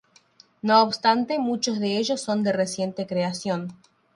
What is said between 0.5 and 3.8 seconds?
No obstante, muchos de ellos son de reciente creación.